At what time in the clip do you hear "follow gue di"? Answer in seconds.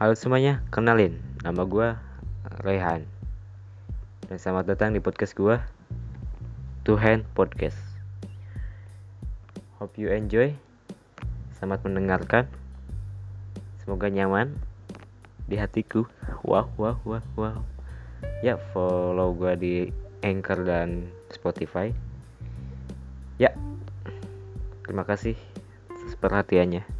18.72-19.74